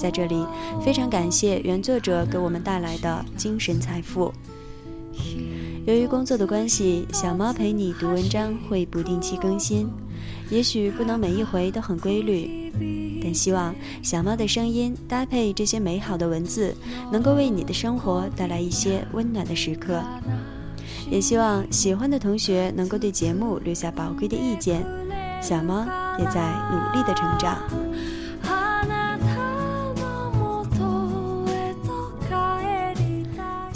[0.00, 0.46] 在这里，
[0.82, 4.32] 非常感谢原作者给我们带来的精神财富。
[5.86, 9.90] 由于工作的关系，小猫陪你读文章会不定期更新，
[10.48, 12.72] 也许不能每一回都很规律，
[13.22, 16.74] 但希望小猫的声音搭配这些美好的文字，
[17.12, 20.02] 能够为你的生活带来一些温暖的时刻。
[21.10, 24.82] 也希望喜欢的同学能够对节目留下宝贵的意见，
[25.42, 25.84] 小猫
[26.18, 27.58] 也在努力的成长。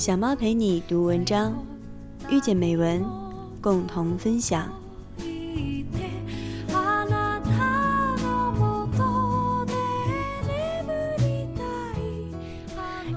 [0.05, 1.56] 小猫陪你读文章，
[2.28, 3.02] 遇见美文，
[3.58, 4.70] 共同分享。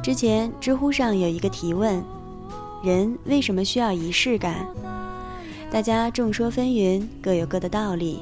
[0.01, 2.01] 之前知乎上有一个提问：
[2.81, 4.65] 人为什么需要仪式感？
[5.69, 8.21] 大家众说纷纭，各有各的道理。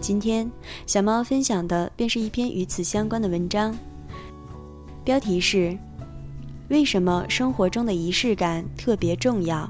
[0.00, 0.50] 今天
[0.86, 3.76] 小猫分享的便是一篇与此相关的文章，
[5.04, 5.76] 标题是。
[6.70, 9.68] 为什么生活中的仪式感特别重要？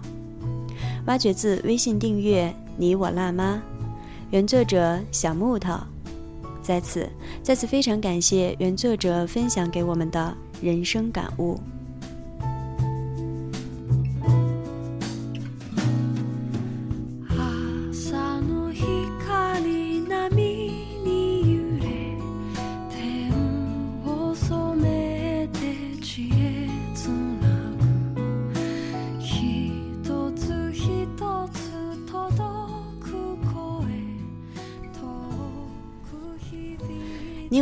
[1.07, 3.61] 挖掘自微信订阅“你我辣妈”，
[4.31, 5.73] 原作者小木头。
[6.62, 7.09] 在此，
[7.42, 11.59] 再次非常感谢原作者分享给我们的人生感悟。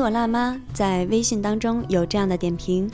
[0.01, 2.91] 我辣妈在微信当中有这样的点评：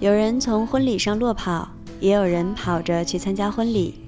[0.00, 1.68] 有人从婚礼上落跑，
[2.00, 4.00] 也有人跑着去参加婚礼。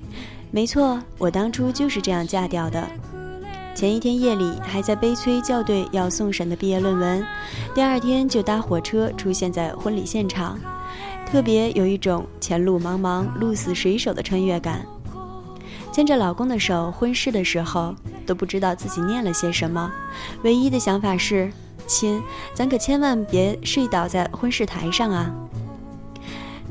[0.50, 2.89] 没错，我当初就是这样嫁掉的。
[3.75, 7.27] 前一天夜里还在悲催校对要送审的毕业论文，
[7.75, 10.59] 第二天就搭火车出现在婚礼现场，
[11.27, 14.87] 特别有一种前路茫茫、鹿死谁手的穿越感。
[15.93, 19.91] 牵着老公的手婚事的时候，都不知道自己念了些什么，
[20.43, 21.53] 唯一的想法是。
[21.87, 22.22] 亲，
[22.55, 25.33] 咱可千万别睡倒在婚事台上啊！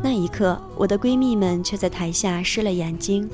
[0.01, 3.29] 那一刻，我的闺蜜们却在台下湿了眼睛。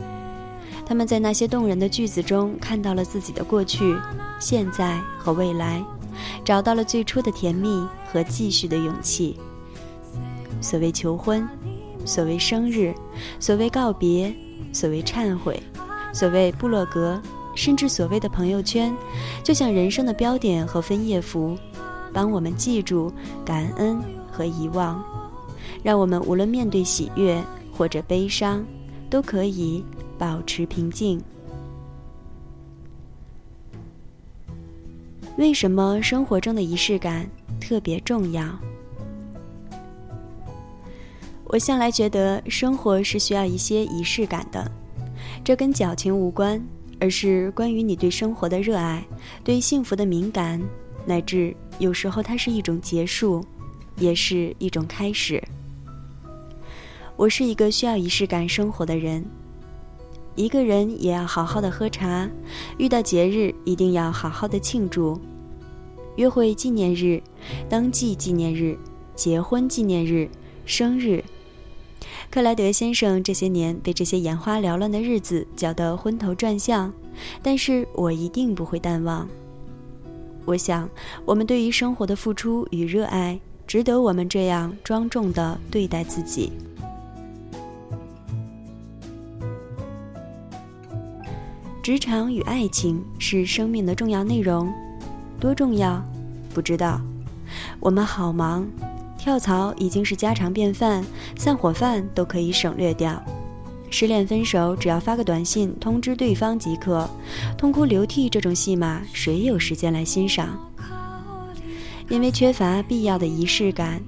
[0.86, 3.96] 她们在那些动人的句子中看到了自己的过去、
[4.40, 5.84] 现在和未来，
[6.44, 9.38] 找到了最初的甜蜜和继续的勇气。
[10.62, 11.48] 所谓求婚，
[12.06, 12.94] 所谓生日，
[13.40, 14.34] 所谓告别，
[14.74, 15.62] 所谓忏悔，
[16.14, 17.22] 所谓部落格，
[17.60, 18.96] 甚至所谓的朋友圈，
[19.44, 21.58] 就像人生的标点和分页符。
[22.14, 23.12] 帮我们记住
[23.44, 25.04] 感恩和遗忘，
[25.84, 28.66] 让我们无论面对喜悦或者悲伤，
[29.10, 29.84] 都可以
[30.18, 31.22] 保持平静。
[35.36, 38.48] 为什么生活中的仪式感特别重要？
[41.44, 44.72] 我向来觉得生活是需要一些仪式感的，
[45.44, 46.60] 这跟矫情无关，
[47.00, 49.04] 而是关于你对生活的热爱，
[49.44, 50.62] 对幸福的敏感。
[51.06, 53.44] 乃至有时候，它是一种结束，
[53.98, 55.42] 也是一种开始。
[57.16, 59.26] 我是一个需要仪式感生活的人。
[60.36, 62.30] 一个人也要好好的喝茶，
[62.78, 65.20] 遇到节日一定要好好的庆祝。
[66.16, 67.22] 约会纪念日、
[67.70, 68.78] 登记纪念日、
[69.16, 70.30] 结婚纪念日、
[70.66, 71.24] 生日，
[72.32, 76.94] 克莱德先生这些年被这些眼花缭乱的日子搅得昏头转向，
[77.42, 79.28] 但是我一定不会淡忘。
[80.46, 80.88] 我想，
[81.26, 86.52] 我们对于生活的付出与热爱，值得我们这样庄重的对待自己。
[91.82, 94.72] 职场与爱情是生命的重要内容，
[95.40, 96.00] 多重要？
[96.54, 97.02] 不知道。
[97.80, 98.68] 我们好忙，
[99.20, 101.06] 跳槽已经是家常便饭，
[101.38, 103.22] 散伙饭都可以省略掉。
[103.92, 107.08] 失恋分手，只要发个短信通知对方即可。
[107.58, 110.58] 痛哭流涕这种戏码，谁有时间来欣赏？
[112.08, 114.02] 因为缺乏必要的仪式感，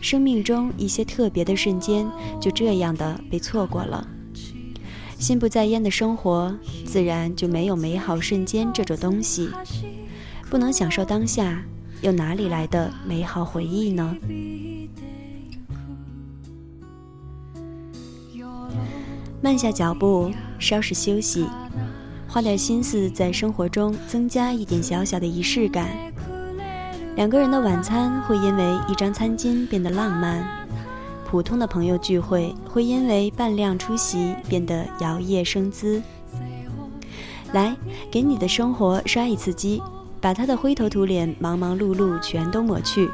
[0.00, 2.06] 生命中一些特别的瞬间
[2.40, 4.06] 就这样的被错过了。
[5.18, 6.54] 心不在焉的生活，
[6.84, 9.48] 自然就没有美好瞬间这种东西。
[10.48, 11.62] 不能享受当下，
[12.02, 14.16] 又哪里来的美好回忆呢？
[19.42, 21.46] 慢下脚步，稍事休息，
[22.28, 25.88] 花点心思在生活中增加一点小小的仪式感。
[27.16, 30.66] 两个人的晚餐会因为一张餐巾变得浪漫，
[31.26, 36.02] 普通的朋友聚会会因为半量出席变得摇曳生姿。
[37.52, 37.74] 来，
[38.10, 39.82] 给你的生活刷一次机，
[40.20, 43.10] 把他的灰头土脸、忙忙碌碌全都抹去。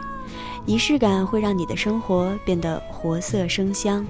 [0.66, 4.04] 仪式感会让你的生活变得活色生香。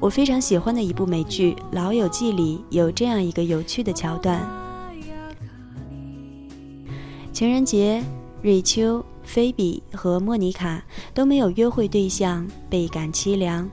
[0.00, 4.40] 我非常喜欢的一部美剧《老友记》里有这样一个有趣的桥段：
[7.32, 8.02] 情人节，
[8.40, 10.82] 瑞秋、菲比和莫妮卡
[11.12, 13.68] 都没有约会对象，倍感凄凉，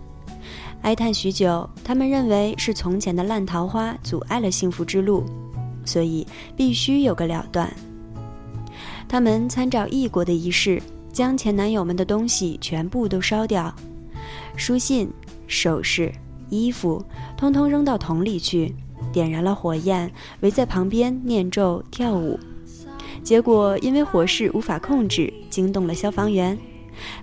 [0.81, 1.69] 哀叹许久。
[1.83, 5.23] 他们认为是从前的烂桃花阻碍了幸福之路，
[5.85, 6.27] 所以
[6.57, 7.71] 必须有个了断。
[9.07, 10.81] 他们参照异国的仪式，
[11.13, 13.73] 将前男友们的东西全部都烧掉，
[14.57, 15.09] 书信。
[15.47, 16.11] 首饰、
[16.49, 17.05] 衣服，
[17.37, 18.73] 通通扔到桶里去，
[19.13, 22.39] 点燃了火焰，围在旁边念咒跳舞。
[23.21, 26.57] 结果因为火势无法控制，惊动了消防员。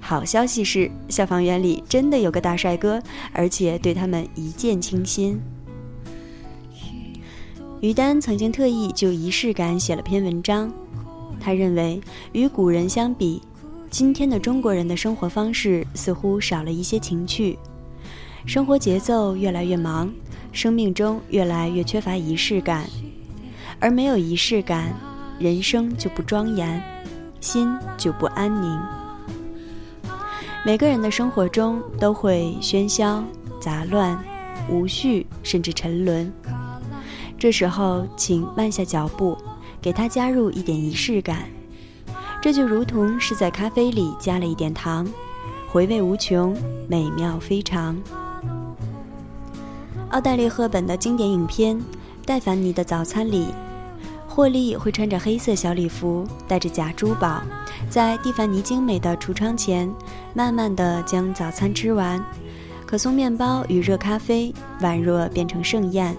[0.00, 5.40] 好消息是，消防员里真的有个大帅哥，而且对他们一见倾心。
[7.82, 10.72] 于丹曾经特意就仪式感写了篇文章，
[11.40, 12.00] 他认为
[12.30, 13.42] 与古人相比，
[13.90, 17.58] 今天的中国人的生活方式似乎少了一些情趣。
[18.46, 20.08] 生活节奏越来越忙，
[20.52, 22.88] 生命中越来越缺乏仪式感，
[23.80, 24.94] 而没有仪式感，
[25.40, 26.80] 人生就不庄严，
[27.40, 27.68] 心
[27.98, 28.80] 就不安宁。
[30.64, 33.24] 每个人的生活中都会喧嚣、
[33.60, 34.16] 杂乱、
[34.70, 36.32] 无序，甚至沉沦。
[37.42, 39.36] 这时候，请慢下脚步，
[39.80, 41.38] 给它加入一点仪式感。
[42.40, 45.04] 这就如同是在咖啡里加了一点糖，
[45.68, 46.56] 回味无穷，
[46.86, 48.00] 美妙非常。
[50.10, 51.76] 奥黛丽·赫本的经典影片
[52.24, 53.48] 《戴凡尼的早餐》里，
[54.28, 57.42] 霍利会穿着黑色小礼服，带着假珠宝，
[57.90, 59.92] 在蒂凡尼精美的橱窗前，
[60.32, 62.24] 慢慢地将早餐吃完。
[62.86, 66.16] 可颂面包与热咖啡宛若变成盛宴。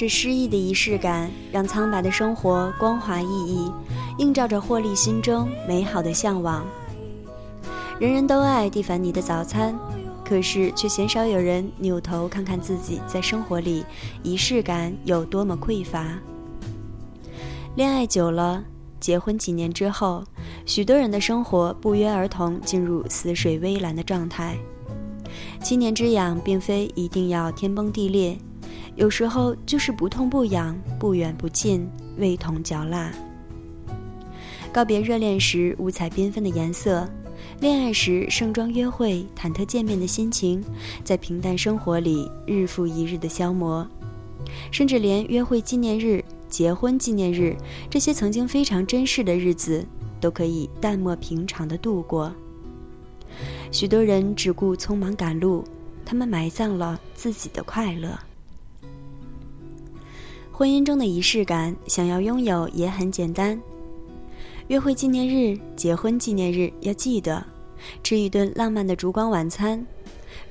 [0.00, 3.70] 这诗意的仪式感，让苍白的生活光滑熠熠，
[4.16, 6.64] 映照着霍利心中美好的向往。
[7.98, 9.78] 人人都爱蒂凡尼的早餐。
[10.24, 13.84] 可是，却鲜少有人扭头看看自己在生活里
[14.22, 16.08] 仪式感有多么匮乏。
[17.76, 18.64] 恋爱久了，
[18.98, 20.24] 结婚几年之后，
[20.64, 24.56] 许多人的生活不约而同进入死水微澜的状态。
[25.62, 28.38] 七年之痒，并非一定要天崩地裂，
[29.00, 31.88] 有时候就是不痛不痒，不远不近，
[32.18, 33.10] 味同嚼蜡。
[34.70, 37.08] 告别热恋时五彩缤纷的颜色。
[37.60, 40.62] 恋爱时盛装约会、忐忑见面的心情，
[41.02, 43.88] 在平淡生活里日复一日的消磨，
[44.70, 47.56] 甚至连约会纪念日、结婚纪念日
[47.88, 49.82] 这些曾经非常珍视的日子，
[50.20, 52.30] 都可以淡漠平常的度过。
[53.72, 55.64] 许多人只顾匆忙赶路，
[56.04, 58.18] 他们埋葬了自己的快乐。
[60.60, 63.58] 婚姻中的仪式感，想要拥有也很简单。
[64.68, 67.42] 约会纪念日、结婚纪念日要记得
[68.02, 69.82] 吃一顿浪漫的烛光晚餐。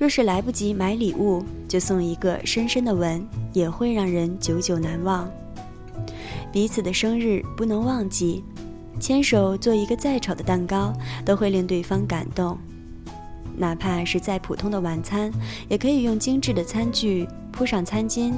[0.00, 5.30] 若是来不及买礼物，就送一个深深的吻，也会让人久久难忘。
[6.50, 8.42] 彼此的生日不能忘记，
[8.98, 10.92] 牵手做一个再丑的蛋糕，
[11.24, 12.58] 都会令对方感动。
[13.56, 15.30] 哪怕是再普通的晚餐，
[15.68, 17.28] 也可以用精致的餐具
[17.60, 18.32] 铺上餐巾，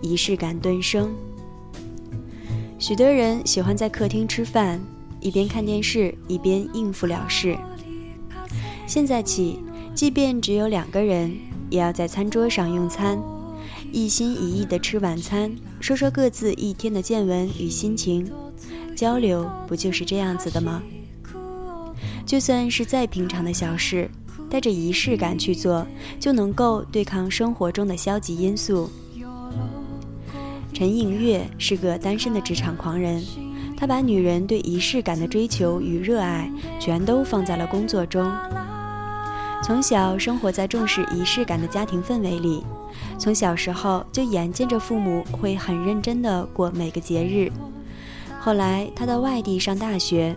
[0.00, 1.12] 仪式感顿生。
[2.78, 4.80] 许多人喜欢在客厅吃饭。
[5.20, 7.58] 一边看电视一边应付了事。
[8.86, 9.58] 现在起，
[9.96, 11.36] 即便只有两个人，
[11.70, 13.20] 也要在餐桌上用餐，
[13.90, 18.30] 一心一意地吃晚餐，说说各自一天的见闻与心情，
[18.94, 20.80] 交流不就是这样子的吗？
[22.24, 24.08] 就算是再平常的小事，
[24.50, 25.86] 带着仪式感去做，
[26.18, 28.90] 就能够对抗生活中的消极因素。
[30.72, 33.22] 陈颖月是个单身的职场狂人。
[33.76, 36.50] 他把女人对仪式感的追求与热爱，
[36.80, 38.28] 全都放在了工作中。
[39.62, 42.64] 从小生活在重视仪式感的家庭氛围里，
[43.18, 47.52] 从小时候就眼见着父母会很认真地过每个节日。
[48.40, 50.34] 后来他到外地上大学，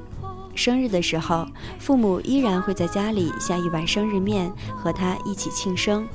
[0.56, 1.48] 生日的时候，
[1.80, 6.08] 父母依然会在家里下一碗生日面和他一起庆生。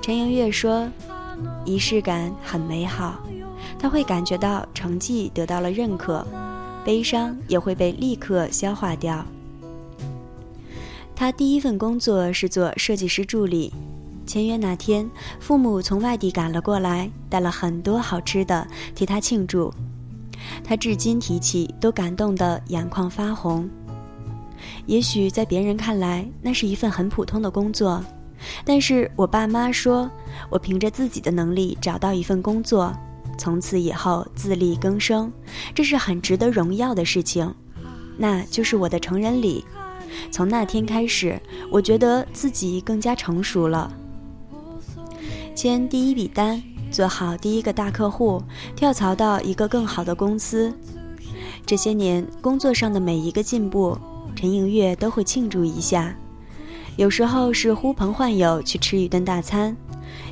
[0.00, 0.88] 陈莹月说
[1.64, 3.20] ：“仪式感很美好。”
[3.78, 6.26] 他会感觉到成绩得到了认可，
[6.84, 9.24] 悲伤也会被立刻消化掉。
[11.16, 13.72] 他第一份工作是做设计师助理。
[14.26, 19.72] 签约那天，父母从外地赶了过来，带了很多好吃的替他庆祝。
[20.62, 23.68] 他至今提起都感动得眼眶发红。
[24.86, 28.02] 也许在别人看来，那是一份很普通的工作，
[28.64, 30.10] 但是我爸妈说，
[30.50, 32.94] 我凭着自己的能力找到一份工作，
[33.36, 35.30] 从此以后自力更生，
[35.74, 37.52] 这是很值得荣耀的事情。
[38.16, 39.64] 那就是我的成人礼。
[40.30, 43.92] 从那天开始，我觉得自己更加成熟了。
[45.54, 46.62] 签第一笔单，
[46.94, 48.40] 做好第一个大客户，
[48.76, 50.72] 跳槽到一个更好的公司。
[51.66, 53.98] 这些年工作上的每一个进步，
[54.36, 56.14] 陈莹月都会庆祝一下。
[56.94, 59.76] 有时候是呼朋唤友去吃一顿大餐，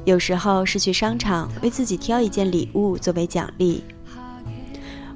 [0.04, 3.82] 有时候是去商场为自己挑一件礼物作为奖励。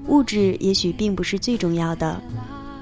[0.08, 2.20] 物质也许并不是最重要的，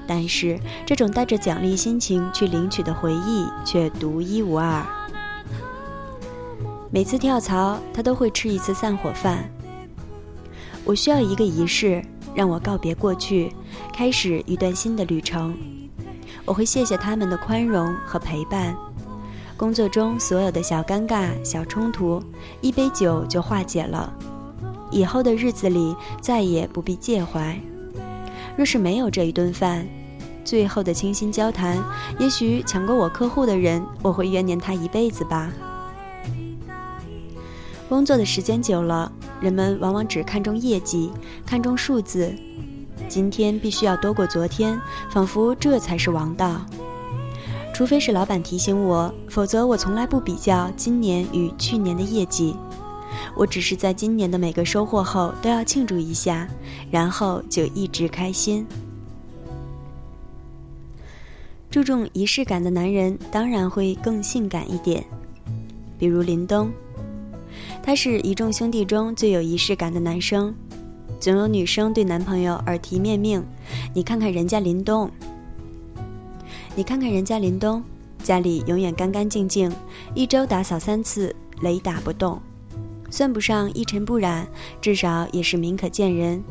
[0.07, 4.83] 但是这种带着奖励心情去领取的回忆却独一无二。
[6.95, 9.43] 每次跳槽，他都会吃一次散伙饭。
[10.85, 12.01] 我需要一个仪式，
[12.33, 13.51] 让我告别过去，
[13.91, 15.53] 开始一段新的旅程。
[16.45, 18.73] 我会谢谢他们的宽容和陪伴。
[19.57, 22.23] 工作中所有的小尴尬、小冲突，
[22.61, 24.09] 一杯酒就化解了。
[24.89, 27.59] 以后的日子里再也不必介怀。
[28.55, 29.85] 若是没有这一顿饭，
[30.45, 31.77] 最后的倾心交谈，
[32.19, 35.51] 也许抢过我客户的人，我会怨念他一辈子吧。
[37.87, 41.11] 工作的时间久了，人们往往只看重业绩，
[41.45, 42.33] 看重数字。
[43.07, 44.79] 今天必须要多过昨天，
[45.11, 46.65] 仿佛这才是王道。
[47.73, 52.55] 除非是老板提醒我，否则我从来不比较今年与去年的业绩。
[53.35, 56.47] 我只是在今年的每个收获后都要庆祝一下，
[56.89, 58.65] 然后就一直开心。
[61.69, 65.05] 注重仪式感的男人当然会更性感一点，
[65.99, 66.71] 比如林东。
[67.83, 70.53] 他是一众兄弟中最有仪式感的男生，
[71.19, 73.43] 总有女生对男朋友耳提面命
[73.93, 75.09] ：“你看看人家林东，
[76.75, 77.83] 你看看人家林东，
[78.23, 79.71] 家里永远干干净净，
[80.13, 82.41] 一周打扫三次，雷打不动，
[83.09, 84.47] 算不上一尘不染，
[84.81, 86.43] 至少也是明可见人。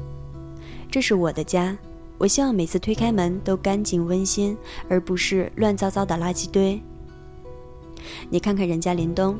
[0.90, 1.76] 这是我的家，
[2.16, 4.56] 我希望每次推开门都干净温馨，
[4.88, 6.80] 而不是乱糟糟的垃圾堆。
[8.30, 9.36] 你看看人家林东。”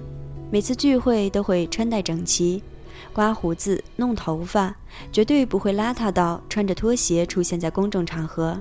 [0.51, 2.63] 每次聚会都会穿戴整齐，
[3.13, 4.75] 刮胡子、弄头发，
[5.11, 8.61] 绝对不会邋遢到穿着拖鞋出现在公众场合。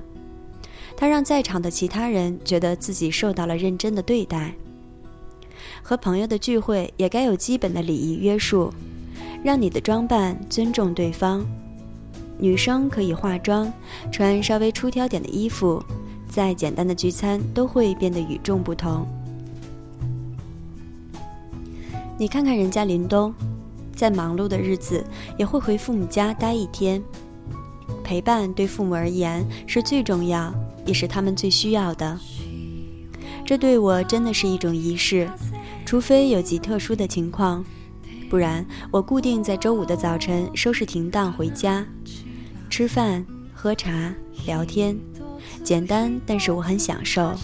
[0.96, 4.52] 他让在场的其他人觉得自己受到了认真的对待。
[5.82, 8.72] 和朋友的聚会也该有基本的礼仪约束，
[9.42, 11.44] 让你的装扮尊重对方。
[12.38, 13.72] 女生可以化妆，
[14.10, 15.82] 穿稍微出挑点的衣服，
[16.28, 19.06] 再简单的聚餐都会变得与众不同。
[22.16, 23.34] 你看看人家林东，
[23.94, 25.04] 在忙碌的日子
[25.36, 27.02] 也会回父母家待一天。
[28.04, 30.54] 陪伴对父母而言是最重要，
[30.86, 32.16] 也是他们最需要的。
[33.44, 35.28] 这对我真的是一种仪式，
[35.84, 37.64] 除非有极特殊的情况，
[38.30, 41.84] 不然我固定在周五的早晨收拾停当回家，
[42.70, 44.14] 吃饭、喝茶、
[44.46, 44.96] 聊天，
[45.64, 47.34] 简单，但是我很享受。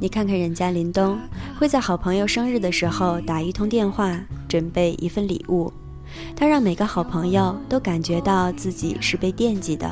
[0.00, 1.16] 你看看人家林东，
[1.58, 4.18] 会在好朋友生日的时候打一通电话，
[4.48, 5.72] 准备一份礼物。
[6.36, 9.90] 他让每个好朋友都感觉到自己是被惦记的，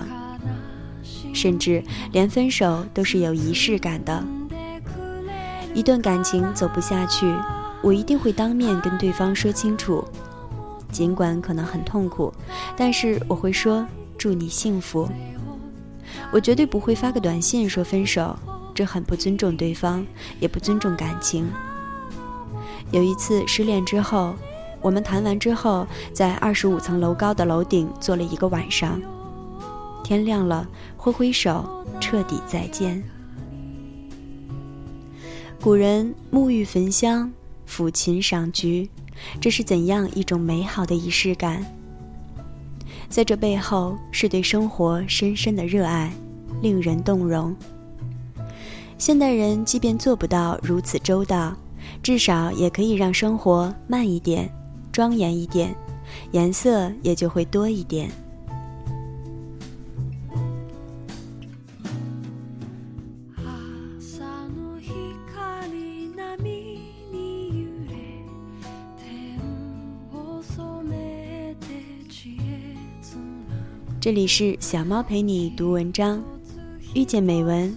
[1.33, 4.23] 甚至连分手都是有仪式感的。
[5.73, 7.33] 一段感情走不下去，
[7.83, 10.04] 我一定会当面跟对方说清楚，
[10.90, 12.33] 尽管可能很痛苦，
[12.76, 13.87] 但是我会说
[14.19, 15.09] 祝你幸福。
[16.31, 18.37] 我绝对不会发个短信说分手。
[18.75, 20.05] 这很不尊重对方，
[20.41, 21.49] 也不尊重感情。
[22.91, 24.35] 有一次失恋之后，
[24.81, 29.00] 我们谈完之后，在二十五层楼高的楼顶坐了一个晚上。
[30.05, 33.02] 天亮了，挥挥手，彻底再见。
[35.61, 37.33] 古人沐浴焚香，
[37.69, 38.91] 抚琴赏菊，
[39.41, 41.64] 这是怎样一种美好的仪式感？
[43.09, 46.12] 在这背后，是对生活深深的热爱，
[46.61, 47.55] 令人动容。
[49.02, 51.52] 现代人即便做不到如此周到，
[52.04, 54.49] 至少也可以让生活慢一点、
[54.92, 55.75] 庄严一点，
[56.30, 58.09] 颜色也就会多一点。
[74.00, 76.23] 这里是小猫陪你读文章，
[76.94, 77.76] 遇见美文，